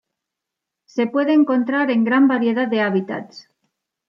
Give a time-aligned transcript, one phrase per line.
[0.85, 3.47] Se puede encontrar en gran variedad de hábitats.